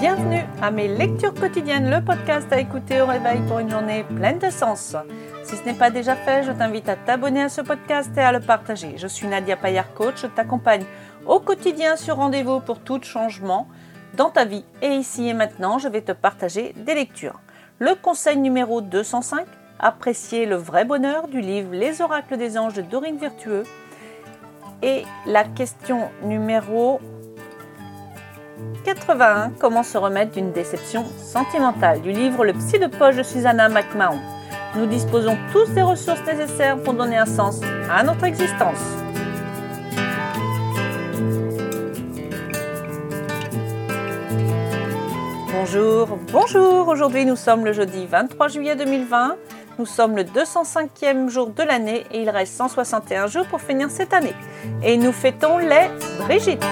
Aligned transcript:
Bienvenue 0.00 0.44
à 0.62 0.70
mes 0.70 0.86
lectures 0.86 1.34
quotidiennes, 1.34 1.90
le 1.90 2.00
podcast 2.00 2.46
à 2.52 2.60
écouter 2.60 3.00
au 3.00 3.06
réveil 3.06 3.40
pour 3.48 3.58
une 3.58 3.68
journée 3.68 4.04
pleine 4.04 4.38
de 4.38 4.48
sens. 4.48 4.94
Si 5.42 5.56
ce 5.56 5.64
n'est 5.64 5.74
pas 5.74 5.90
déjà 5.90 6.14
fait, 6.14 6.44
je 6.44 6.52
t'invite 6.52 6.88
à 6.88 6.94
t'abonner 6.94 7.42
à 7.42 7.48
ce 7.48 7.62
podcast 7.62 8.08
et 8.16 8.20
à 8.20 8.30
le 8.30 8.38
partager. 8.38 8.94
Je 8.96 9.08
suis 9.08 9.26
Nadia 9.26 9.56
Payard 9.56 9.92
Coach, 9.94 10.22
je 10.22 10.28
t'accompagne 10.28 10.84
au 11.26 11.40
quotidien 11.40 11.96
sur 11.96 12.14
rendez-vous 12.14 12.60
pour 12.60 12.78
tout 12.78 13.02
changement 13.02 13.66
dans 14.16 14.30
ta 14.30 14.44
vie. 14.44 14.64
Et 14.82 14.90
ici 14.90 15.26
et 15.26 15.34
maintenant, 15.34 15.78
je 15.78 15.88
vais 15.88 16.02
te 16.02 16.12
partager 16.12 16.74
des 16.76 16.94
lectures. 16.94 17.40
Le 17.80 17.96
conseil 17.96 18.36
numéro 18.36 18.80
205, 18.80 19.46
apprécier 19.80 20.46
le 20.46 20.54
vrai 20.54 20.84
bonheur 20.84 21.26
du 21.26 21.40
livre 21.40 21.70
Les 21.72 22.02
oracles 22.02 22.36
des 22.36 22.56
anges 22.56 22.74
de 22.74 22.82
Dorine 22.82 23.18
Virtueux. 23.18 23.64
Et 24.80 25.02
la 25.26 25.42
question 25.42 26.08
numéro 26.22 27.00
81. 28.94 29.52
Comment 29.58 29.82
se 29.82 29.98
remettre 29.98 30.32
d'une 30.32 30.50
déception 30.50 31.04
sentimentale 31.18 32.00
du 32.00 32.10
livre 32.10 32.42
Le 32.46 32.54
psy 32.54 32.78
de 32.78 32.86
poche 32.86 33.16
de 33.16 33.22
Susanna 33.22 33.68
McMahon. 33.68 34.18
Nous 34.76 34.86
disposons 34.86 35.36
tous 35.52 35.68
des 35.72 35.82
ressources 35.82 36.24
nécessaires 36.24 36.78
pour 36.82 36.94
donner 36.94 37.18
un 37.18 37.26
sens 37.26 37.60
à 37.90 38.02
notre 38.02 38.24
existence. 38.24 38.78
Bonjour, 45.52 46.18
bonjour. 46.32 46.88
Aujourd'hui 46.88 47.26
nous 47.26 47.36
sommes 47.36 47.66
le 47.66 47.74
jeudi 47.74 48.06
23 48.06 48.48
juillet 48.48 48.74
2020. 48.74 49.36
Nous 49.78 49.86
sommes 49.86 50.16
le 50.16 50.24
205e 50.24 51.28
jour 51.28 51.50
de 51.50 51.62
l'année 51.62 52.06
et 52.10 52.22
il 52.22 52.30
reste 52.30 52.54
161 52.54 53.26
jours 53.26 53.46
pour 53.48 53.60
finir 53.60 53.90
cette 53.90 54.14
année. 54.14 54.34
Et 54.82 54.96
nous 54.96 55.12
fêtons 55.12 55.58
les 55.58 55.90
Brigitte. 56.20 56.64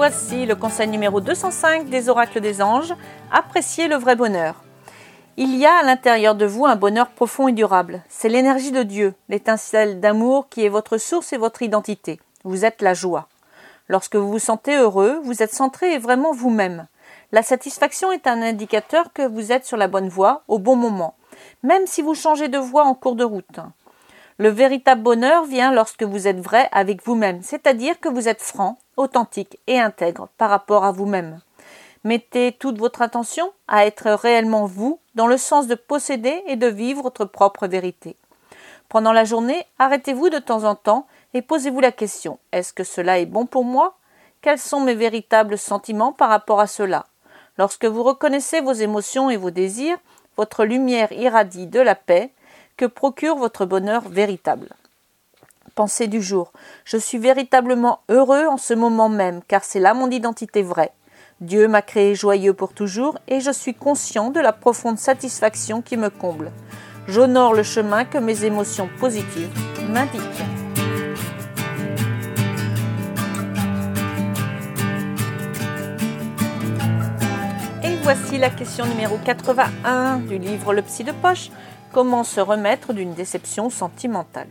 Voici 0.00 0.46
le 0.46 0.56
conseil 0.56 0.88
numéro 0.88 1.20
205 1.20 1.90
des 1.90 2.08
oracles 2.08 2.40
des 2.40 2.62
anges. 2.62 2.94
Appréciez 3.30 3.86
le 3.86 3.96
vrai 3.96 4.16
bonheur. 4.16 4.54
Il 5.36 5.54
y 5.54 5.66
a 5.66 5.74
à 5.74 5.82
l'intérieur 5.82 6.34
de 6.34 6.46
vous 6.46 6.64
un 6.64 6.74
bonheur 6.74 7.10
profond 7.10 7.48
et 7.48 7.52
durable. 7.52 8.00
C'est 8.08 8.30
l'énergie 8.30 8.72
de 8.72 8.82
Dieu, 8.82 9.12
l'étincelle 9.28 10.00
d'amour 10.00 10.48
qui 10.48 10.64
est 10.64 10.70
votre 10.70 10.96
source 10.96 11.34
et 11.34 11.36
votre 11.36 11.60
identité. 11.60 12.18
Vous 12.44 12.64
êtes 12.64 12.80
la 12.80 12.94
joie. 12.94 13.28
Lorsque 13.88 14.16
vous 14.16 14.30
vous 14.30 14.38
sentez 14.38 14.74
heureux, 14.74 15.20
vous 15.22 15.42
êtes 15.42 15.52
centré 15.52 15.92
et 15.92 15.98
vraiment 15.98 16.32
vous-même. 16.32 16.86
La 17.30 17.42
satisfaction 17.42 18.10
est 18.10 18.26
un 18.26 18.40
indicateur 18.40 19.12
que 19.12 19.28
vous 19.28 19.52
êtes 19.52 19.66
sur 19.66 19.76
la 19.76 19.86
bonne 19.86 20.08
voie 20.08 20.44
au 20.48 20.58
bon 20.58 20.76
moment, 20.76 21.14
même 21.62 21.86
si 21.86 22.00
vous 22.00 22.14
changez 22.14 22.48
de 22.48 22.56
voie 22.56 22.84
en 22.84 22.94
cours 22.94 23.16
de 23.16 23.24
route. 23.24 23.60
Le 24.38 24.48
véritable 24.48 25.02
bonheur 25.02 25.44
vient 25.44 25.70
lorsque 25.70 26.04
vous 26.04 26.26
êtes 26.26 26.40
vrai 26.40 26.70
avec 26.72 27.04
vous-même, 27.04 27.42
c'est-à-dire 27.42 28.00
que 28.00 28.08
vous 28.08 28.26
êtes 28.26 28.40
franc, 28.40 28.78
authentique 29.00 29.58
et 29.66 29.80
intègre 29.80 30.28
par 30.38 30.50
rapport 30.50 30.84
à 30.84 30.92
vous-même. 30.92 31.40
Mettez 32.04 32.52
toute 32.52 32.78
votre 32.78 33.02
attention 33.02 33.52
à 33.68 33.84
être 33.86 34.10
réellement 34.10 34.66
vous, 34.66 35.00
dans 35.14 35.26
le 35.26 35.36
sens 35.36 35.66
de 35.66 35.74
posséder 35.74 36.42
et 36.46 36.56
de 36.56 36.66
vivre 36.66 37.02
votre 37.02 37.24
propre 37.24 37.66
vérité. 37.66 38.16
Pendant 38.88 39.12
la 39.12 39.24
journée, 39.24 39.66
arrêtez-vous 39.78 40.30
de 40.30 40.38
temps 40.38 40.64
en 40.64 40.74
temps 40.74 41.06
et 41.34 41.42
posez-vous 41.42 41.80
la 41.80 41.92
question 41.92 42.38
est-ce 42.52 42.72
que 42.72 42.84
cela 42.84 43.18
est 43.18 43.26
bon 43.26 43.46
pour 43.46 43.64
moi? 43.64 43.96
Quels 44.42 44.58
sont 44.58 44.80
mes 44.80 44.94
véritables 44.94 45.58
sentiments 45.58 46.12
par 46.12 46.30
rapport 46.30 46.60
à 46.60 46.66
cela? 46.66 47.06
Lorsque 47.58 47.84
vous 47.84 48.02
reconnaissez 48.02 48.60
vos 48.60 48.72
émotions 48.72 49.28
et 49.28 49.36
vos 49.36 49.50
désirs, 49.50 49.98
votre 50.36 50.64
lumière 50.64 51.12
irradie 51.12 51.66
de 51.66 51.80
la 51.80 51.94
paix, 51.94 52.32
que 52.78 52.86
procure 52.86 53.36
votre 53.36 53.66
bonheur 53.66 54.08
véritable. 54.08 54.70
Pensée 55.74 56.08
du 56.08 56.20
jour. 56.20 56.52
Je 56.84 56.96
suis 56.96 57.18
véritablement 57.18 58.00
heureux 58.08 58.46
en 58.46 58.56
ce 58.56 58.74
moment 58.74 59.08
même, 59.08 59.40
car 59.46 59.64
c'est 59.64 59.80
là 59.80 59.94
mon 59.94 60.10
identité 60.10 60.62
vraie. 60.62 60.92
Dieu 61.40 61.68
m'a 61.68 61.80
créé 61.80 62.14
joyeux 62.14 62.52
pour 62.52 62.74
toujours 62.74 63.16
et 63.26 63.40
je 63.40 63.50
suis 63.50 63.72
conscient 63.72 64.30
de 64.30 64.40
la 64.40 64.52
profonde 64.52 64.98
satisfaction 64.98 65.80
qui 65.80 65.96
me 65.96 66.10
comble. 66.10 66.52
J'honore 67.08 67.54
le 67.54 67.62
chemin 67.62 68.04
que 68.04 68.18
mes 68.18 68.44
émotions 68.44 68.90
positives 68.98 69.48
m'indiquent. 69.88 70.20
Et 77.82 77.96
voici 78.02 78.36
la 78.36 78.50
question 78.50 78.84
numéro 78.84 79.16
81 79.24 80.18
du 80.18 80.36
livre 80.36 80.74
Le 80.74 80.82
Psy 80.82 81.04
de 81.04 81.12
Poche. 81.12 81.50
Comment 81.92 82.22
se 82.22 82.40
remettre 82.40 82.92
d'une 82.92 83.14
déception 83.14 83.70
sentimentale? 83.70 84.46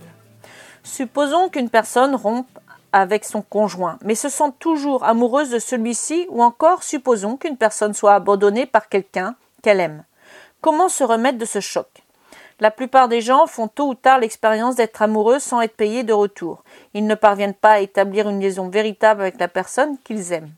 Supposons 0.83 1.49
qu'une 1.49 1.69
personne 1.69 2.15
rompe 2.15 2.47
avec 2.91 3.25
son 3.25 3.41
conjoint, 3.41 3.97
mais 4.03 4.15
se 4.15 4.29
sent 4.29 4.51
toujours 4.59 5.03
amoureuse 5.03 5.49
de 5.49 5.59
celui-ci, 5.59 6.25
ou 6.29 6.41
encore 6.41 6.83
supposons 6.83 7.37
qu'une 7.37 7.57
personne 7.57 7.93
soit 7.93 8.15
abandonnée 8.15 8.65
par 8.65 8.89
quelqu'un 8.89 9.35
qu'elle 9.61 9.79
aime. 9.79 10.03
Comment 10.61 10.89
se 10.89 11.03
remettre 11.03 11.37
de 11.37 11.45
ce 11.45 11.59
choc? 11.59 11.87
La 12.59 12.71
plupart 12.71 13.07
des 13.07 13.21
gens 13.21 13.47
font 13.47 13.69
tôt 13.69 13.87
ou 13.87 13.93
tard 13.93 14.19
l'expérience 14.19 14.75
d'être 14.75 15.01
amoureux 15.01 15.39
sans 15.39 15.61
être 15.61 15.77
payés 15.77 16.03
de 16.03 16.11
retour. 16.11 16.63
Ils 16.93 17.07
ne 17.07 17.15
parviennent 17.15 17.53
pas 17.53 17.73
à 17.73 17.79
établir 17.79 18.27
une 18.27 18.41
liaison 18.41 18.67
véritable 18.67 19.21
avec 19.21 19.39
la 19.39 19.47
personne 19.47 19.97
qu'ils 20.03 20.33
aiment. 20.33 20.51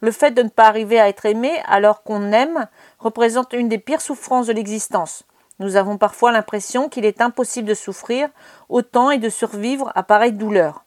Le 0.00 0.10
fait 0.10 0.32
de 0.32 0.42
ne 0.42 0.48
pas 0.48 0.66
arriver 0.66 0.98
à 0.98 1.08
être 1.08 1.24
aimé 1.24 1.52
alors 1.66 2.02
qu'on 2.02 2.32
aime 2.32 2.66
représente 2.98 3.52
une 3.52 3.68
des 3.68 3.78
pires 3.78 4.00
souffrances 4.00 4.48
de 4.48 4.52
l'existence. 4.52 5.24
Nous 5.58 5.76
avons 5.76 5.96
parfois 5.96 6.32
l'impression 6.32 6.88
qu'il 6.88 7.04
est 7.04 7.20
impossible 7.20 7.68
de 7.68 7.74
souffrir 7.74 8.28
autant 8.68 9.10
et 9.10 9.18
de 9.18 9.28
survivre 9.28 9.90
à 9.94 10.02
pareille 10.02 10.32
douleur. 10.32 10.84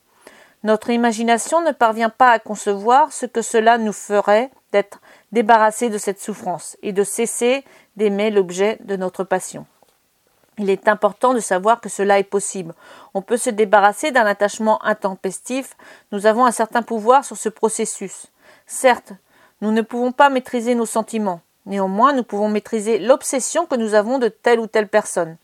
Notre 0.64 0.90
imagination 0.90 1.62
ne 1.62 1.72
parvient 1.72 2.10
pas 2.10 2.32
à 2.32 2.40
concevoir 2.40 3.14
ce 3.14 3.26
que 3.26 3.42
cela 3.42 3.78
nous 3.78 3.94
ferait 3.94 4.52
d'être 4.72 5.00
débarrassés 5.32 5.90
de 5.90 5.98
cette 5.98 6.20
souffrance 6.20 6.78
et 6.82 6.92
de 6.92 7.04
cesser 7.04 7.64
d'aimer 7.96 8.30
l'objet 8.30 8.78
de 8.82 8.96
notre 8.96 9.24
passion. 9.24 9.66
Il 10.58 10.70
est 10.70 10.90
important 10.90 11.34
de 11.34 11.40
savoir 11.40 11.80
que 11.80 11.88
cela 11.88 12.20
est 12.20 12.24
possible. 12.24 12.74
On 13.14 13.22
peut 13.22 13.38
se 13.38 13.50
débarrasser 13.50 14.12
d'un 14.12 14.26
attachement 14.26 14.84
intempestif. 14.84 15.78
Nous 16.12 16.26
avons 16.26 16.46
un 16.46 16.52
certain 16.52 16.82
pouvoir 16.82 17.24
sur 17.24 17.38
ce 17.38 17.48
processus. 17.48 18.28
Certes, 18.68 19.14
nous 19.62 19.72
ne 19.72 19.82
pouvons 19.82 20.12
pas 20.12 20.30
maîtriser 20.30 20.76
nos 20.76 20.86
sentiments. 20.86 21.40
Néanmoins, 21.66 22.14
nous 22.14 22.24
pouvons 22.24 22.50
maîtriser 22.50 23.00
l'obsession 23.00 23.66
que 23.66 23.76
nous 23.76 23.94
avons 23.94 24.18
de 24.18 24.28
telle 24.28 24.60
ou 24.60 24.68
telle 24.68 24.88
personne 24.88 25.38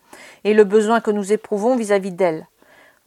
et 0.44 0.54
le 0.54 0.64
besoin 0.64 1.02
que 1.02 1.12
nous 1.12 1.34
éprouvons 1.34 1.76
vis-à-vis 1.76 2.12
d'elle. 2.12 2.48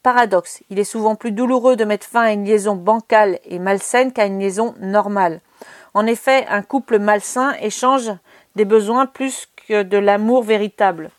Paradoxe, 0.03 0.63
il 0.71 0.79
est 0.79 0.85
souvent 0.85 1.17
plus 1.17 1.33
douloureux 1.33 1.77
de 1.77 1.85
mettre 1.85 2.07
fin 2.07 2.23
à 2.23 2.33
une 2.33 2.45
liaison 2.45 2.77
bancale 2.77 3.41
et 3.45 3.59
malsaine 3.59 4.13
qu'à 4.13 4.27
une 4.27 4.39
liaison 4.39 4.75
normale. 4.81 5.41
En 5.95 6.07
effet, 6.07 6.47
un 6.49 6.63
couple 6.63 6.99
malsain 6.99 7.55
échange 7.61 8.13
des 8.55 8.65
besoins 8.65 9.07
plus 9.07 9.49
que 9.69 9.83
de 9.83 9.99
l'amour 9.99 10.43
véritable. 10.43 11.11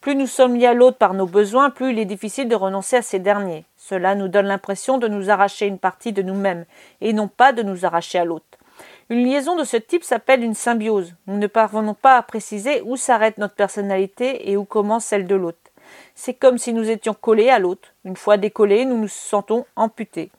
Plus 0.00 0.16
nous 0.16 0.26
sommes 0.26 0.56
liés 0.56 0.66
à 0.66 0.74
l'autre 0.74 0.98
par 0.98 1.14
nos 1.14 1.26
besoins, 1.26 1.70
plus 1.70 1.92
il 1.92 1.98
est 1.98 2.04
difficile 2.04 2.48
de 2.48 2.54
renoncer 2.54 2.96
à 2.96 3.02
ces 3.02 3.18
derniers. 3.18 3.64
Cela 3.78 4.14
nous 4.14 4.28
donne 4.28 4.46
l'impression 4.46 4.98
de 4.98 5.08
nous 5.08 5.30
arracher 5.30 5.66
une 5.66 5.78
partie 5.78 6.12
de 6.12 6.22
nous-mêmes, 6.22 6.66
et 7.00 7.12
non 7.12 7.28
pas 7.28 7.52
de 7.52 7.62
nous 7.62 7.86
arracher 7.86 8.18
à 8.18 8.24
l'autre. 8.24 8.53
Une 9.10 9.22
liaison 9.22 9.54
de 9.54 9.64
ce 9.64 9.76
type 9.76 10.02
s'appelle 10.02 10.42
une 10.42 10.54
symbiose. 10.54 11.14
Nous 11.26 11.36
ne 11.36 11.46
parvenons 11.46 11.92
pas 11.92 12.16
à 12.16 12.22
préciser 12.22 12.80
où 12.86 12.96
s'arrête 12.96 13.36
notre 13.36 13.54
personnalité 13.54 14.50
et 14.50 14.56
où 14.56 14.64
commence 14.64 15.04
celle 15.04 15.26
de 15.26 15.34
l'autre. 15.34 15.58
C'est 16.14 16.32
comme 16.32 16.56
si 16.56 16.72
nous 16.72 16.88
étions 16.88 17.12
collés 17.12 17.50
à 17.50 17.58
l'autre. 17.58 17.92
Une 18.06 18.16
fois 18.16 18.38
décollés, 18.38 18.86
nous 18.86 18.96
nous 18.96 19.08
sentons 19.08 19.66
amputés. 19.76 20.30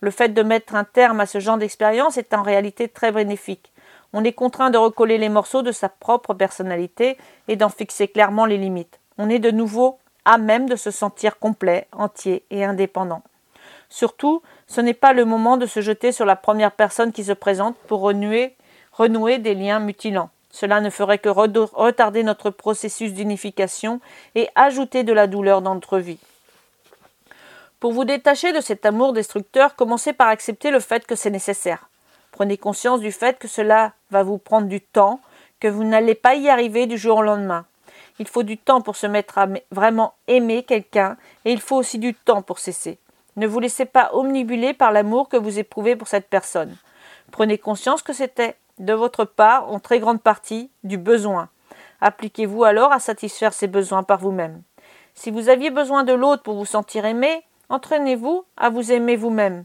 Le 0.00 0.10
fait 0.10 0.30
de 0.30 0.42
mettre 0.42 0.74
un 0.74 0.84
terme 0.84 1.20
à 1.20 1.26
ce 1.26 1.38
genre 1.38 1.58
d'expérience 1.58 2.16
est 2.16 2.32
en 2.32 2.42
réalité 2.42 2.88
très 2.88 3.12
bénéfique. 3.12 3.72
On 4.14 4.24
est 4.24 4.32
contraint 4.32 4.70
de 4.70 4.78
recoller 4.78 5.18
les 5.18 5.28
morceaux 5.28 5.62
de 5.62 5.72
sa 5.72 5.90
propre 5.90 6.32
personnalité 6.32 7.18
et 7.46 7.56
d'en 7.56 7.68
fixer 7.68 8.08
clairement 8.08 8.46
les 8.46 8.56
limites. 8.56 9.00
On 9.18 9.28
est 9.28 9.38
de 9.38 9.50
nouveau 9.50 9.98
à 10.24 10.38
même 10.38 10.66
de 10.66 10.76
se 10.76 10.90
sentir 10.90 11.38
complet, 11.38 11.88
entier 11.92 12.44
et 12.50 12.64
indépendant. 12.64 13.22
Surtout, 13.90 14.42
ce 14.66 14.80
n'est 14.80 14.94
pas 14.94 15.12
le 15.12 15.24
moment 15.24 15.56
de 15.56 15.66
se 15.66 15.80
jeter 15.80 16.12
sur 16.12 16.26
la 16.26 16.36
première 16.36 16.72
personne 16.72 17.12
qui 17.12 17.24
se 17.24 17.32
présente 17.32 17.76
pour 17.86 18.00
renouer, 18.00 18.54
des 19.38 19.54
liens 19.54 19.80
mutilants. 19.80 20.30
Cela 20.50 20.80
ne 20.80 20.90
ferait 20.90 21.18
que 21.18 21.28
retarder 21.28 22.22
notre 22.22 22.50
processus 22.50 23.12
d'unification 23.12 24.00
et 24.34 24.48
ajouter 24.54 25.04
de 25.04 25.12
la 25.12 25.26
douleur 25.26 25.62
dans 25.62 25.74
notre 25.74 25.98
vie. 25.98 26.18
Pour 27.80 27.92
vous 27.92 28.04
détacher 28.04 28.52
de 28.52 28.60
cet 28.60 28.84
amour 28.86 29.12
destructeur, 29.12 29.76
commencez 29.76 30.12
par 30.12 30.28
accepter 30.28 30.70
le 30.70 30.80
fait 30.80 31.06
que 31.06 31.14
c'est 31.14 31.30
nécessaire. 31.30 31.88
Prenez 32.32 32.56
conscience 32.56 33.00
du 33.00 33.12
fait 33.12 33.38
que 33.38 33.48
cela 33.48 33.92
va 34.10 34.22
vous 34.22 34.38
prendre 34.38 34.66
du 34.66 34.80
temps, 34.80 35.20
que 35.60 35.68
vous 35.68 35.84
n'allez 35.84 36.14
pas 36.14 36.34
y 36.34 36.48
arriver 36.48 36.86
du 36.86 36.98
jour 36.98 37.18
au 37.18 37.22
lendemain. 37.22 37.66
Il 38.18 38.26
faut 38.26 38.42
du 38.42 38.58
temps 38.58 38.80
pour 38.80 38.96
se 38.96 39.06
mettre 39.06 39.38
à 39.38 39.46
vraiment 39.70 40.14
aimer 40.26 40.64
quelqu'un 40.64 41.16
et 41.44 41.52
il 41.52 41.60
faut 41.60 41.76
aussi 41.76 41.98
du 41.98 42.14
temps 42.14 42.42
pour 42.42 42.58
cesser. 42.58 42.98
Ne 43.38 43.46
vous 43.46 43.60
laissez 43.60 43.86
pas 43.86 44.10
omnibuler 44.12 44.74
par 44.74 44.92
l'amour 44.92 45.30
que 45.30 45.38
vous 45.38 45.58
éprouvez 45.58 45.96
pour 45.96 46.08
cette 46.08 46.28
personne. 46.28 46.76
Prenez 47.32 47.56
conscience 47.56 48.02
que 48.02 48.12
c'était, 48.12 48.56
de 48.78 48.92
votre 48.92 49.24
part, 49.24 49.72
en 49.72 49.80
très 49.80 50.00
grande 50.00 50.20
partie, 50.20 50.70
du 50.84 50.98
besoin. 50.98 51.48
Appliquez-vous 52.00 52.64
alors 52.64 52.92
à 52.92 53.00
satisfaire 53.00 53.52
ces 53.54 53.66
besoins 53.66 54.02
par 54.02 54.18
vous-même. 54.18 54.62
Si 55.14 55.30
vous 55.30 55.48
aviez 55.48 55.70
besoin 55.70 56.04
de 56.04 56.12
l'autre 56.12 56.42
pour 56.42 56.56
vous 56.56 56.66
sentir 56.66 57.06
aimé, 57.06 57.42
Entraînez-vous 57.70 58.44
à 58.56 58.70
vous 58.70 58.92
aimer 58.92 59.16
vous-même. 59.16 59.64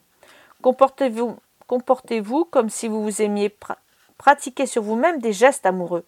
Comportez-vous 0.62 2.46
comme 2.46 2.70
si 2.70 2.88
vous 2.88 3.02
vous 3.02 3.22
aimiez. 3.22 3.56
pratiquer 4.18 4.66
sur 4.66 4.84
vous-même 4.84 5.20
des 5.20 5.34
gestes 5.34 5.66
amoureux. 5.66 6.06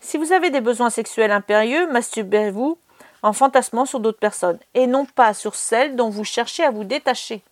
Si 0.00 0.16
vous 0.16 0.32
avez 0.32 0.50
des 0.50 0.60
besoins 0.60 0.90
sexuels 0.90 1.30
impérieux, 1.30 1.90
masturbez-vous 1.90 2.78
en 3.24 3.32
fantasmant 3.32 3.86
sur 3.86 4.00
d'autres 4.00 4.18
personnes 4.18 4.58
et 4.74 4.86
non 4.86 5.06
pas 5.06 5.32
sur 5.32 5.54
celles 5.54 5.96
dont 5.96 6.10
vous 6.10 6.24
cherchez 6.24 6.62
à 6.62 6.70
vous 6.70 6.84
détacher. 6.84 7.42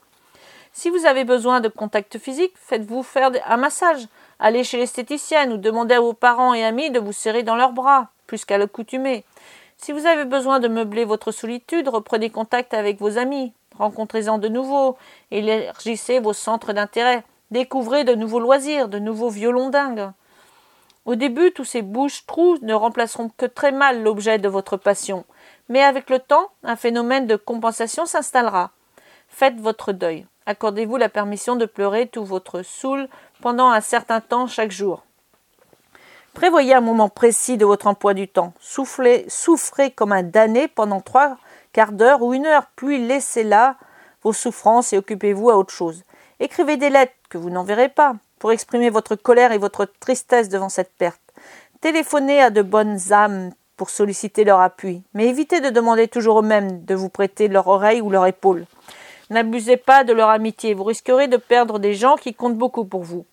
Si 0.74 0.90
vous 0.90 1.06
avez 1.06 1.24
besoin 1.24 1.60
de 1.60 1.68
contact 1.68 2.18
physique, 2.18 2.52
faites-vous 2.56 3.02
faire 3.02 3.30
un 3.46 3.56
massage, 3.56 4.06
allez 4.38 4.64
chez 4.64 4.76
l'esthéticienne 4.76 5.50
ou 5.50 5.56
demandez 5.56 5.94
à 5.94 6.00
vos 6.00 6.12
parents 6.12 6.52
et 6.52 6.62
amis 6.62 6.90
de 6.90 7.00
vous 7.00 7.12
serrer 7.12 7.42
dans 7.42 7.56
leurs 7.56 7.72
bras, 7.72 8.08
plus 8.26 8.44
qu'à 8.44 8.58
l'accoutumée. 8.58 9.24
Si 9.78 9.92
vous 9.92 10.04
avez 10.04 10.26
besoin 10.26 10.60
de 10.60 10.68
meubler 10.68 11.06
votre 11.06 11.32
solitude, 11.32 11.88
reprenez 11.88 12.28
contact 12.28 12.74
avec 12.74 13.00
vos 13.00 13.16
amis, 13.16 13.54
rencontrez-en 13.78 14.36
de 14.36 14.48
nouveaux, 14.48 14.98
élargissez 15.30 16.20
vos 16.20 16.34
centres 16.34 16.74
d'intérêt, 16.74 17.24
découvrez 17.50 18.04
de 18.04 18.14
nouveaux 18.14 18.40
loisirs, 18.40 18.88
de 18.88 18.98
nouveaux 18.98 19.30
violons 19.30 19.70
dingues. 19.70 20.10
Au 21.04 21.16
début, 21.16 21.52
tous 21.52 21.64
ces 21.64 21.82
bouches-trous 21.82 22.58
ne 22.62 22.74
remplaceront 22.74 23.30
que 23.36 23.46
très 23.46 23.72
mal 23.72 24.02
l'objet 24.02 24.38
de 24.38 24.48
votre 24.48 24.76
passion, 24.76 25.24
mais 25.68 25.82
avec 25.82 26.10
le 26.10 26.20
temps, 26.20 26.50
un 26.62 26.76
phénomène 26.76 27.26
de 27.26 27.34
compensation 27.34 28.06
s'installera. 28.06 28.70
Faites 29.28 29.60
votre 29.60 29.92
deuil. 29.92 30.26
Accordez-vous 30.46 30.96
la 30.96 31.08
permission 31.08 31.56
de 31.56 31.66
pleurer 31.66 32.06
tout 32.06 32.24
votre 32.24 32.62
saoul 32.62 33.08
pendant 33.40 33.68
un 33.68 33.80
certain 33.80 34.20
temps 34.20 34.46
chaque 34.46 34.70
jour. 34.70 35.04
Prévoyez 36.34 36.74
un 36.74 36.80
moment 36.80 37.08
précis 37.08 37.56
de 37.56 37.66
votre 37.66 37.88
emploi 37.88 38.14
du 38.14 38.28
temps. 38.28 38.54
Soufflez, 38.60 39.24
souffrez 39.28 39.90
comme 39.90 40.12
un 40.12 40.22
damné 40.22 40.68
pendant 40.68 41.00
trois 41.00 41.36
quarts 41.72 41.92
d'heure 41.92 42.22
ou 42.22 42.32
une 42.32 42.46
heure, 42.46 42.66
puis 42.76 43.04
laissez 43.04 43.42
là 43.42 43.76
vos 44.22 44.32
souffrances 44.32 44.92
et 44.92 44.98
occupez-vous 44.98 45.50
à 45.50 45.56
autre 45.56 45.74
chose. 45.74 46.04
Écrivez 46.40 46.76
des 46.76 46.90
lettres 46.90 47.12
que 47.28 47.38
vous 47.38 47.50
n'enverrez 47.50 47.88
pas 47.88 48.14
pour 48.42 48.50
exprimer 48.50 48.90
votre 48.90 49.14
colère 49.14 49.52
et 49.52 49.58
votre 49.58 49.84
tristesse 50.00 50.48
devant 50.48 50.68
cette 50.68 50.92
perte. 50.92 51.22
Téléphonez 51.80 52.42
à 52.42 52.50
de 52.50 52.62
bonnes 52.62 53.12
âmes 53.12 53.52
pour 53.76 53.88
solliciter 53.88 54.42
leur 54.42 54.58
appui, 54.58 55.04
mais 55.14 55.28
évitez 55.28 55.60
de 55.60 55.70
demander 55.70 56.08
toujours 56.08 56.34
aux 56.34 56.42
mêmes 56.42 56.84
de 56.84 56.96
vous 56.96 57.08
prêter 57.08 57.46
leur 57.46 57.68
oreille 57.68 58.00
ou 58.00 58.10
leur 58.10 58.26
épaule. 58.26 58.66
N'abusez 59.30 59.76
pas 59.76 60.02
de 60.02 60.12
leur 60.12 60.28
amitié, 60.28 60.74
vous 60.74 60.82
risquerez 60.82 61.28
de 61.28 61.36
perdre 61.36 61.78
des 61.78 61.94
gens 61.94 62.16
qui 62.16 62.34
comptent 62.34 62.58
beaucoup 62.58 62.84
pour 62.84 63.04
vous. 63.04 63.26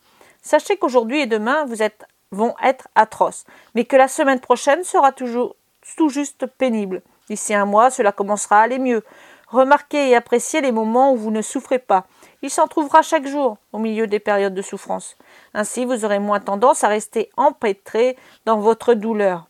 Sachez 0.43 0.77
qu'aujourd'hui 0.77 1.21
et 1.21 1.25
demain 1.25 1.65
vous 1.65 1.81
êtes, 1.81 2.05
vont 2.31 2.53
être 2.63 2.87
atroces, 2.93 3.45
mais 3.73 3.85
que 3.85 3.95
la 3.95 4.07
semaine 4.07 4.39
prochaine 4.39 4.83
sera 4.83 5.11
toujours 5.11 5.55
tout 5.97 6.09
juste 6.09 6.45
pénible. 6.45 7.01
D'ici 7.29 7.55
un 7.55 7.65
mois, 7.65 7.89
cela 7.89 8.11
commencera 8.11 8.59
à 8.59 8.63
aller 8.65 8.77
mieux. 8.77 9.03
Remarquez 9.47 10.09
et 10.09 10.15
appréciez 10.15 10.61
les 10.61 10.71
moments 10.71 11.13
où 11.13 11.15
vous 11.15 11.31
ne 11.31 11.41
souffrez 11.41 11.79
pas. 11.79 12.05
Il 12.41 12.49
s'en 12.49 12.67
trouvera 12.67 13.01
chaque 13.01 13.27
jour 13.27 13.57
au 13.73 13.79
milieu 13.79 14.07
des 14.07 14.19
périodes 14.19 14.53
de 14.53 14.61
souffrance. 14.61 15.17
Ainsi, 15.53 15.85
vous 15.85 16.05
aurez 16.05 16.19
moins 16.19 16.39
tendance 16.39 16.83
à 16.83 16.87
rester 16.87 17.29
empêtré 17.35 18.17
dans 18.45 18.59
votre 18.59 18.93
douleur. 18.93 19.47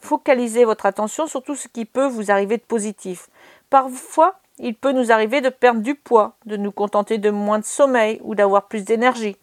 Focalisez 0.00 0.64
votre 0.64 0.86
attention 0.86 1.26
sur 1.26 1.42
tout 1.42 1.56
ce 1.56 1.66
qui 1.66 1.84
peut 1.84 2.06
vous 2.06 2.30
arriver 2.30 2.56
de 2.56 2.62
positif. 2.62 3.28
Parfois, 3.70 4.36
il 4.58 4.74
peut 4.74 4.92
nous 4.92 5.10
arriver 5.10 5.40
de 5.40 5.48
perdre 5.48 5.80
du 5.80 5.94
poids, 5.94 6.34
de 6.46 6.56
nous 6.56 6.72
contenter 6.72 7.18
de 7.18 7.30
moins 7.30 7.58
de 7.58 7.64
sommeil 7.64 8.20
ou 8.22 8.34
d'avoir 8.34 8.66
plus 8.66 8.84
d'énergie. 8.84 9.36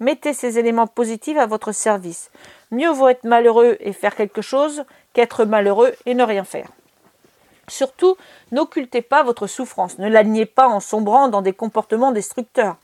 Mettez 0.00 0.32
ces 0.32 0.58
éléments 0.58 0.86
positifs 0.86 1.38
à 1.38 1.46
votre 1.46 1.72
service. 1.72 2.30
Mieux 2.70 2.90
vaut 2.90 3.08
être 3.08 3.24
malheureux 3.24 3.76
et 3.80 3.92
faire 3.92 4.14
quelque 4.14 4.42
chose 4.42 4.84
qu'être 5.12 5.44
malheureux 5.44 5.92
et 6.06 6.14
ne 6.14 6.22
rien 6.22 6.44
faire. 6.44 6.68
Surtout, 7.68 8.16
n'occultez 8.52 9.02
pas 9.02 9.22
votre 9.22 9.46
souffrance, 9.46 9.98
ne 9.98 10.08
la 10.08 10.24
niez 10.24 10.46
pas 10.46 10.68
en 10.68 10.80
sombrant 10.80 11.28
dans 11.28 11.42
des 11.42 11.52
comportements 11.52 12.12
destructeurs. 12.12 12.76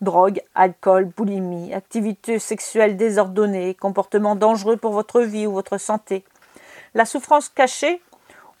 Drogue, 0.00 0.42
alcool, 0.54 1.04
boulimie, 1.04 1.72
activités 1.72 2.38
sexuelles 2.38 2.96
désordonnées, 2.96 3.74
comportements 3.74 4.34
dangereux 4.34 4.76
pour 4.76 4.92
votre 4.92 5.20
vie 5.20 5.46
ou 5.46 5.52
votre 5.52 5.78
santé. 5.78 6.24
La 6.94 7.04
souffrance 7.04 7.48
cachée 7.48 8.02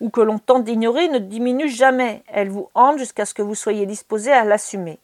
ou 0.00 0.10
que 0.10 0.20
l'on 0.20 0.38
tente 0.38 0.64
d'ignorer 0.64 1.08
ne 1.08 1.18
diminue 1.18 1.68
jamais, 1.68 2.22
elle 2.28 2.48
vous 2.48 2.68
hante 2.74 2.98
jusqu'à 2.98 3.24
ce 3.24 3.34
que 3.34 3.42
vous 3.42 3.54
soyez 3.54 3.86
disposé 3.86 4.32
à 4.32 4.44
l'assumer. 4.44 4.98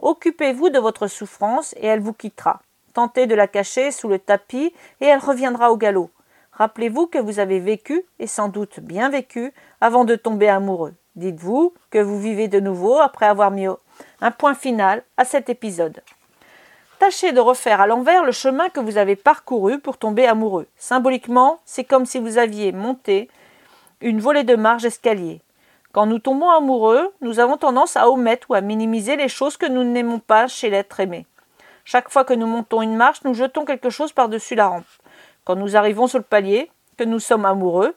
Occupez-vous 0.00 0.70
de 0.70 0.78
votre 0.78 1.08
souffrance 1.08 1.74
et 1.76 1.86
elle 1.86 2.00
vous 2.00 2.12
quittera. 2.12 2.60
Tentez 2.94 3.26
de 3.26 3.34
la 3.34 3.46
cacher 3.46 3.90
sous 3.90 4.08
le 4.08 4.18
tapis 4.18 4.72
et 5.00 5.06
elle 5.06 5.20
reviendra 5.20 5.70
au 5.70 5.76
galop. 5.76 6.10
Rappelez-vous 6.60 7.06
que 7.06 7.16
vous 7.16 7.38
avez 7.38 7.58
vécu, 7.58 8.04
et 8.18 8.26
sans 8.26 8.50
doute 8.50 8.80
bien 8.80 9.08
vécu, 9.08 9.54
avant 9.80 10.04
de 10.04 10.14
tomber 10.14 10.46
amoureux. 10.46 10.92
Dites-vous 11.16 11.72
que 11.88 11.96
vous 11.96 12.20
vivez 12.20 12.48
de 12.48 12.60
nouveau 12.60 12.98
après 12.98 13.24
avoir 13.24 13.50
mis 13.50 13.64
un 14.20 14.30
point 14.30 14.52
final 14.52 15.02
à 15.16 15.24
cet 15.24 15.48
épisode. 15.48 16.02
Tâchez 16.98 17.32
de 17.32 17.40
refaire 17.40 17.80
à 17.80 17.86
l'envers 17.86 18.24
le 18.24 18.32
chemin 18.32 18.68
que 18.68 18.80
vous 18.80 18.98
avez 18.98 19.16
parcouru 19.16 19.78
pour 19.78 19.96
tomber 19.96 20.26
amoureux. 20.26 20.66
Symboliquement, 20.76 21.60
c'est 21.64 21.84
comme 21.84 22.04
si 22.04 22.18
vous 22.18 22.36
aviez 22.36 22.72
monté 22.72 23.30
une 24.02 24.20
volée 24.20 24.44
de 24.44 24.54
marge 24.54 24.84
escalier. 24.84 25.40
Quand 25.92 26.04
nous 26.04 26.18
tombons 26.18 26.50
amoureux, 26.50 27.10
nous 27.22 27.40
avons 27.40 27.56
tendance 27.56 27.96
à 27.96 28.10
omettre 28.10 28.50
ou 28.50 28.54
à 28.54 28.60
minimiser 28.60 29.16
les 29.16 29.28
choses 29.28 29.56
que 29.56 29.64
nous 29.64 29.82
n'aimons 29.82 30.18
pas 30.18 30.46
chez 30.46 30.68
l'être 30.68 31.00
aimé. 31.00 31.24
Chaque 31.86 32.10
fois 32.10 32.24
que 32.24 32.34
nous 32.34 32.46
montons 32.46 32.82
une 32.82 32.96
marche, 32.96 33.24
nous 33.24 33.32
jetons 33.32 33.64
quelque 33.64 33.88
chose 33.88 34.12
par-dessus 34.12 34.56
la 34.56 34.68
rampe. 34.68 34.84
Quand 35.44 35.56
nous 35.56 35.76
arrivons 35.76 36.06
sur 36.06 36.18
le 36.18 36.24
palier, 36.24 36.70
que 36.96 37.04
nous 37.04 37.18
sommes 37.18 37.46
amoureux, 37.46 37.96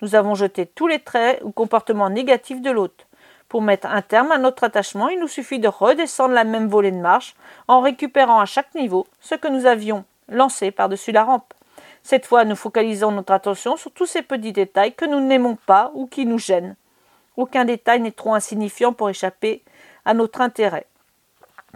nous 0.00 0.14
avons 0.14 0.34
jeté 0.34 0.66
tous 0.66 0.86
les 0.86 1.00
traits 1.00 1.40
ou 1.42 1.50
comportements 1.50 2.10
négatifs 2.10 2.60
de 2.60 2.70
l'autre. 2.70 3.06
Pour 3.48 3.62
mettre 3.62 3.86
un 3.86 4.02
terme 4.02 4.32
à 4.32 4.38
notre 4.38 4.64
attachement, 4.64 5.08
il 5.08 5.20
nous 5.20 5.28
suffit 5.28 5.58
de 5.58 5.68
redescendre 5.68 6.34
la 6.34 6.44
même 6.44 6.68
volée 6.68 6.90
de 6.90 6.98
marche 6.98 7.34
en 7.68 7.80
récupérant 7.80 8.40
à 8.40 8.46
chaque 8.46 8.74
niveau 8.74 9.06
ce 9.20 9.34
que 9.34 9.48
nous 9.48 9.66
avions 9.66 10.04
lancé 10.28 10.70
par-dessus 10.70 11.12
la 11.12 11.24
rampe. 11.24 11.54
Cette 12.02 12.26
fois, 12.26 12.44
nous 12.44 12.56
focalisons 12.56 13.12
notre 13.12 13.32
attention 13.32 13.76
sur 13.76 13.90
tous 13.90 14.06
ces 14.06 14.22
petits 14.22 14.52
détails 14.52 14.94
que 14.94 15.04
nous 15.04 15.20
n'aimons 15.20 15.56
pas 15.66 15.90
ou 15.94 16.06
qui 16.06 16.26
nous 16.26 16.38
gênent. 16.38 16.76
Aucun 17.36 17.64
détail 17.64 18.00
n'est 18.00 18.12
trop 18.12 18.34
insignifiant 18.34 18.92
pour 18.92 19.10
échapper 19.10 19.62
à 20.04 20.14
notre 20.14 20.40
intérêt. 20.40 20.86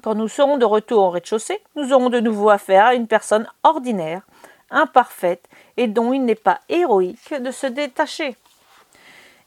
Quand 0.03 0.15
nous 0.15 0.29
serons 0.29 0.59
de 0.59 0.65
retour 0.65 1.03
au 1.03 1.11
rez-de-chaussée, 1.11 1.61
nous 1.75 1.93
aurons 1.93 2.11
de 2.11 2.21
nouveau 2.21 2.51
affaire 2.51 2.87
à 2.87 2.95
une 2.95 3.09
personne 3.09 3.49
ordinaire 3.65 4.23
imparfaite 4.71 5.49
et 5.77 5.87
dont 5.87 6.13
il 6.13 6.25
n'est 6.25 6.35
pas 6.35 6.61
héroïque 6.69 7.35
de 7.35 7.51
se 7.51 7.67
détacher. 7.67 8.37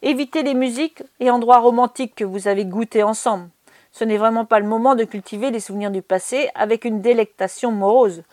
Évitez 0.02 0.44
les 0.44 0.54
musiques 0.56 1.04
et 1.20 1.30
endroits 1.30 1.60
romantiques 1.60 2.16
que 2.16 2.24
vous 2.24 2.48
avez 2.48 2.66
goûtés 2.66 3.04
ensemble. 3.04 3.50
Ce 3.92 4.04
n'est 4.04 4.18
vraiment 4.18 4.46
pas 4.46 4.60
le 4.60 4.68
moment 4.68 4.96
de 4.96 5.04
cultiver 5.04 5.52
les 5.52 5.60
souvenirs 5.60 5.92
du 5.92 6.02
passé 6.02 6.50
avec 6.56 6.86
une 6.86 7.02
délectation 7.02 7.72
morose. 7.72 8.24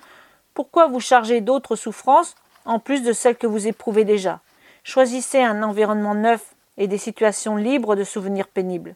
Pourquoi 0.55 0.87
vous 0.87 1.01
charger 1.01 1.41
d'autres 1.41 1.77
souffrances 1.77 2.37
en 2.65 2.79
plus 2.79 3.03
de 3.03 3.13
celles 3.13 3.37
que 3.37 3.47
vous 3.47 3.67
éprouvez 3.67 4.05
déjà? 4.05 4.41
Choisissez 4.85 5.43
un 5.43 5.63
environnement 5.63 6.15
neuf 6.15 6.55
et 6.79 6.87
des 6.87 6.99
situations 6.99 7.57
libres 7.57 7.97
de 7.97 8.05
souvenirs 8.05 8.49
pénibles. 8.49 8.95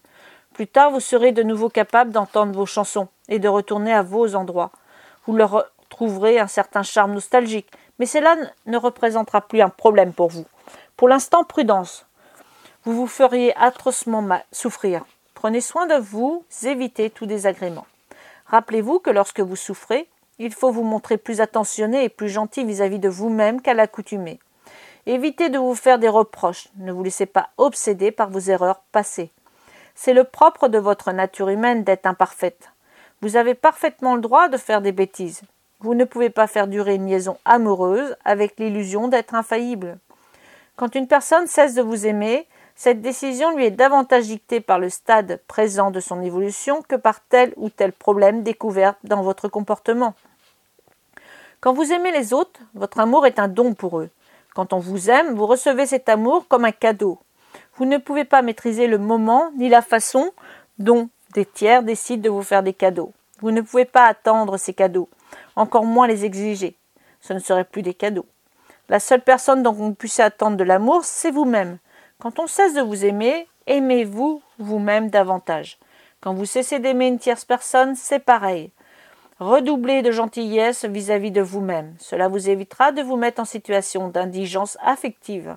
Plus 0.54 0.66
tard, 0.66 0.90
vous 0.90 1.00
serez 1.00 1.32
de 1.32 1.42
nouveau 1.42 1.68
capable 1.68 2.12
d'entendre 2.12 2.54
vos 2.54 2.66
chansons 2.66 3.08
et 3.28 3.38
de 3.38 3.48
retourner 3.48 3.92
à 3.92 4.02
vos 4.02 4.34
endroits. 4.34 4.70
Vous 5.26 5.34
leur 5.34 5.66
trouverez 5.88 6.38
un 6.38 6.46
certain 6.46 6.82
charme 6.82 7.12
nostalgique, 7.12 7.70
mais 8.02 8.06
cela 8.06 8.34
ne 8.66 8.76
représentera 8.76 9.42
plus 9.42 9.60
un 9.60 9.68
problème 9.68 10.12
pour 10.12 10.28
vous. 10.28 10.44
Pour 10.96 11.08
l'instant, 11.08 11.44
prudence. 11.44 12.04
Vous 12.82 12.94
vous 12.94 13.06
feriez 13.06 13.56
atrocement 13.56 14.26
souffrir. 14.50 15.04
Prenez 15.34 15.60
soin 15.60 15.86
de 15.86 15.94
vous, 15.94 16.44
évitez 16.64 17.10
tout 17.10 17.26
désagrément. 17.26 17.86
Rappelez-vous 18.46 18.98
que 18.98 19.10
lorsque 19.10 19.38
vous 19.38 19.54
souffrez, 19.54 20.08
il 20.40 20.52
faut 20.52 20.72
vous 20.72 20.82
montrer 20.82 21.16
plus 21.16 21.40
attentionné 21.40 22.02
et 22.02 22.08
plus 22.08 22.28
gentil 22.28 22.64
vis-à-vis 22.64 22.98
de 22.98 23.08
vous-même 23.08 23.62
qu'à 23.62 23.72
l'accoutumée. 23.72 24.40
Évitez 25.06 25.48
de 25.48 25.58
vous 25.58 25.76
faire 25.76 26.00
des 26.00 26.08
reproches, 26.08 26.70
ne 26.78 26.90
vous 26.90 27.04
laissez 27.04 27.26
pas 27.26 27.50
obséder 27.56 28.10
par 28.10 28.30
vos 28.30 28.40
erreurs 28.40 28.82
passées. 28.90 29.30
C'est 29.94 30.12
le 30.12 30.24
propre 30.24 30.66
de 30.66 30.78
votre 30.78 31.12
nature 31.12 31.50
humaine 31.50 31.84
d'être 31.84 32.06
imparfaite. 32.06 32.68
Vous 33.20 33.36
avez 33.36 33.54
parfaitement 33.54 34.16
le 34.16 34.22
droit 34.22 34.48
de 34.48 34.56
faire 34.56 34.82
des 34.82 34.90
bêtises, 34.90 35.42
vous 35.82 35.94
ne 35.94 36.04
pouvez 36.04 36.30
pas 36.30 36.46
faire 36.46 36.68
durer 36.68 36.94
une 36.94 37.08
liaison 37.08 37.36
amoureuse 37.44 38.16
avec 38.24 38.58
l'illusion 38.58 39.08
d'être 39.08 39.34
infaillible. 39.34 39.98
Quand 40.76 40.94
une 40.94 41.08
personne 41.08 41.48
cesse 41.48 41.74
de 41.74 41.82
vous 41.82 42.06
aimer, 42.06 42.46
cette 42.76 43.02
décision 43.02 43.54
lui 43.54 43.66
est 43.66 43.72
davantage 43.72 44.26
dictée 44.26 44.60
par 44.60 44.78
le 44.78 44.88
stade 44.88 45.40
présent 45.48 45.90
de 45.90 46.00
son 46.00 46.22
évolution 46.22 46.82
que 46.82 46.94
par 46.94 47.20
tel 47.20 47.52
ou 47.56 47.68
tel 47.68 47.92
problème 47.92 48.42
découvert 48.42 48.94
dans 49.04 49.22
votre 49.22 49.48
comportement. 49.48 50.14
Quand 51.60 51.72
vous 51.72 51.92
aimez 51.92 52.12
les 52.12 52.32
autres, 52.32 52.60
votre 52.74 53.00
amour 53.00 53.26
est 53.26 53.38
un 53.38 53.48
don 53.48 53.74
pour 53.74 54.00
eux. 54.00 54.10
Quand 54.54 54.72
on 54.72 54.78
vous 54.78 55.10
aime, 55.10 55.34
vous 55.34 55.46
recevez 55.46 55.86
cet 55.86 56.08
amour 56.08 56.46
comme 56.48 56.64
un 56.64 56.72
cadeau. 56.72 57.18
Vous 57.76 57.84
ne 57.84 57.98
pouvez 57.98 58.24
pas 58.24 58.42
maîtriser 58.42 58.86
le 58.86 58.98
moment 58.98 59.50
ni 59.56 59.68
la 59.68 59.82
façon 59.82 60.32
dont 60.78 61.08
des 61.34 61.44
tiers 61.44 61.82
décident 61.82 62.22
de 62.22 62.30
vous 62.30 62.42
faire 62.42 62.62
des 62.62 62.72
cadeaux. 62.72 63.12
Vous 63.40 63.50
ne 63.50 63.60
pouvez 63.60 63.84
pas 63.84 64.06
attendre 64.06 64.56
ces 64.56 64.74
cadeaux 64.74 65.08
encore 65.56 65.84
moins 65.84 66.06
les 66.06 66.24
exiger. 66.24 66.76
Ce 67.20 67.32
ne 67.32 67.38
serait 67.38 67.64
plus 67.64 67.82
des 67.82 67.94
cadeaux. 67.94 68.26
La 68.88 69.00
seule 69.00 69.22
personne 69.22 69.62
dont 69.62 69.72
vous 69.72 69.94
puissiez 69.94 70.24
attendre 70.24 70.56
de 70.56 70.64
l'amour, 70.64 71.04
c'est 71.04 71.30
vous-même. 71.30 71.78
Quand 72.18 72.38
on 72.38 72.46
cesse 72.46 72.74
de 72.74 72.82
vous 72.82 73.04
aimer, 73.04 73.46
aimez-vous 73.66 74.42
vous-même 74.58 75.10
davantage. 75.10 75.78
Quand 76.20 76.34
vous 76.34 76.44
cessez 76.44 76.78
d'aimer 76.78 77.08
une 77.08 77.18
tierce 77.18 77.44
personne, 77.44 77.94
c'est 77.94 78.18
pareil. 78.18 78.70
Redoublez 79.40 80.02
de 80.02 80.12
gentillesse 80.12 80.84
vis-à-vis 80.84 81.32
de 81.32 81.40
vous-même. 81.40 81.94
Cela 81.98 82.28
vous 82.28 82.48
évitera 82.48 82.92
de 82.92 83.02
vous 83.02 83.16
mettre 83.16 83.40
en 83.40 83.44
situation 83.44 84.08
d'indigence 84.08 84.78
affective. 84.84 85.56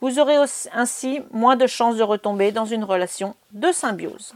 Vous 0.00 0.18
aurez 0.18 0.36
ainsi 0.72 1.20
moins 1.30 1.56
de 1.56 1.66
chances 1.66 1.96
de 1.96 2.02
retomber 2.02 2.52
dans 2.52 2.64
une 2.64 2.84
relation 2.84 3.34
de 3.52 3.70
symbiose. 3.72 4.34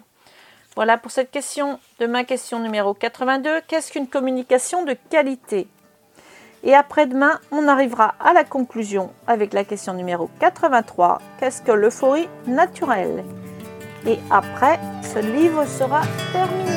Voilà 0.75 0.97
pour 0.97 1.11
cette 1.11 1.31
question 1.31 1.79
de 2.01 2.07
ma 2.07 2.25
question 2.25 2.59
numéro 2.59 2.95
82. 2.95 3.61
Qu'est-ce 3.69 3.93
qu'une 3.93 4.09
communication 4.09 4.87
de 4.87 4.97
qualité? 5.11 5.69
Et 6.65 6.75
après-demain, 6.75 7.39
on 7.51 7.69
arrivera 7.69 8.15
à 8.19 8.33
la 8.33 8.43
conclusion 8.43 9.13
avec 9.27 9.53
la 9.53 9.65
question 9.65 9.93
numéro 9.93 10.31
83. 10.41 11.21
Qu'est-ce 11.39 11.61
que 11.61 11.73
l'euphorie 11.73 12.27
naturelle? 12.47 13.23
Et 14.07 14.19
après, 14.31 14.81
ce 15.03 15.19
livre 15.19 15.67
sera 15.67 16.01
terminé. 16.33 16.73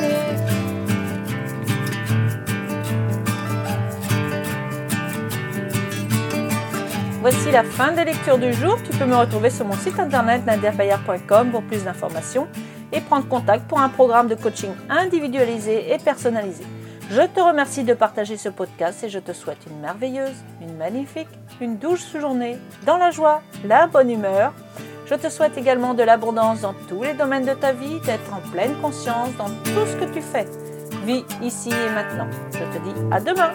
Voici 7.22 7.50
la 7.50 7.64
fin 7.64 7.92
des 7.92 8.04
lectures 8.04 8.38
du 8.38 8.52
jour. 8.52 8.76
Tu 8.82 8.96
peux 8.98 9.06
me 9.06 9.16
retrouver 9.16 9.48
sur 9.48 9.64
mon 9.64 9.74
site 9.74 9.98
internet 9.98 10.44
nadiabayar.com 10.44 11.50
pour 11.50 11.62
plus 11.62 11.82
d'informations 11.82 12.46
et 12.92 13.00
prendre 13.00 13.28
contact 13.28 13.66
pour 13.68 13.80
un 13.80 13.88
programme 13.88 14.28
de 14.28 14.34
coaching 14.34 14.70
individualisé 14.88 15.92
et 15.92 15.98
personnalisé. 15.98 16.64
Je 17.10 17.22
te 17.22 17.40
remercie 17.40 17.84
de 17.84 17.94
partager 17.94 18.36
ce 18.36 18.48
podcast 18.48 19.04
et 19.04 19.08
je 19.08 19.20
te 19.20 19.32
souhaite 19.32 19.58
une 19.70 19.78
merveilleuse, 19.80 20.34
une 20.60 20.76
magnifique, 20.76 21.28
une 21.60 21.78
douce 21.78 22.16
journée 22.18 22.58
dans 22.84 22.96
la 22.96 23.12
joie, 23.12 23.42
la 23.64 23.86
bonne 23.86 24.10
humeur. 24.10 24.52
Je 25.06 25.14
te 25.14 25.28
souhaite 25.28 25.56
également 25.56 25.94
de 25.94 26.02
l'abondance 26.02 26.62
dans 26.62 26.74
tous 26.88 27.04
les 27.04 27.14
domaines 27.14 27.46
de 27.46 27.54
ta 27.54 27.72
vie, 27.72 28.00
d'être 28.00 28.34
en 28.34 28.40
pleine 28.50 28.74
conscience 28.80 29.30
dans 29.38 29.46
tout 29.46 29.86
ce 29.86 29.96
que 29.96 30.12
tu 30.12 30.20
fais. 30.20 30.46
Vis 31.04 31.24
ici 31.42 31.70
et 31.70 31.90
maintenant. 31.90 32.26
Je 32.52 32.58
te 32.58 32.82
dis 32.82 32.94
à 33.12 33.20
demain. 33.20 33.52